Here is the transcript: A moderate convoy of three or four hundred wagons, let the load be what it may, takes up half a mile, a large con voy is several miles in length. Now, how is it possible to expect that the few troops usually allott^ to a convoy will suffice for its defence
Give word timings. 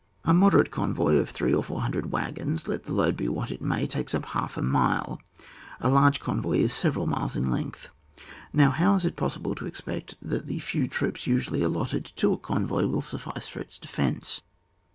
A 0.25 0.33
moderate 0.33 0.71
convoy 0.71 1.17
of 1.17 1.29
three 1.29 1.53
or 1.53 1.63
four 1.63 1.81
hundred 1.81 2.11
wagons, 2.11 2.67
let 2.67 2.85
the 2.85 2.91
load 2.91 3.15
be 3.15 3.27
what 3.27 3.51
it 3.51 3.61
may, 3.61 3.85
takes 3.85 4.15
up 4.15 4.25
half 4.25 4.57
a 4.57 4.63
mile, 4.63 5.21
a 5.79 5.91
large 5.91 6.19
con 6.19 6.41
voy 6.41 6.55
is 6.57 6.73
several 6.73 7.05
miles 7.05 7.35
in 7.35 7.51
length. 7.51 7.91
Now, 8.51 8.71
how 8.71 8.95
is 8.95 9.05
it 9.05 9.15
possible 9.15 9.53
to 9.53 9.67
expect 9.67 10.15
that 10.23 10.47
the 10.47 10.57
few 10.57 10.87
troops 10.87 11.27
usually 11.27 11.59
allott^ 11.59 12.15
to 12.15 12.33
a 12.33 12.37
convoy 12.39 12.87
will 12.87 13.01
suffice 13.03 13.45
for 13.47 13.59
its 13.59 13.77
defence 13.77 14.41